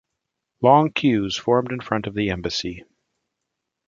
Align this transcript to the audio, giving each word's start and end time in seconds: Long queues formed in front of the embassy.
Long 0.63 0.89
queues 0.91 1.37
formed 1.37 1.71
in 1.71 1.79
front 1.79 2.07
of 2.07 2.15
the 2.15 2.31
embassy. 2.31 2.85